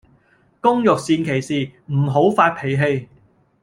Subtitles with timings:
[0.59, 3.07] 工欲善其事,唔好發脾氣